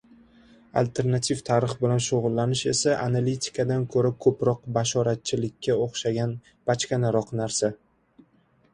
[0.79, 6.37] Alternativ tarix bilan shugʻullanish esa analitikadan koʻra koʻproq bashoratchilikka oʻxshagan
[6.73, 7.75] bachkanaroq narsa.